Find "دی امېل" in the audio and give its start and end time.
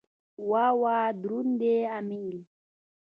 1.61-2.37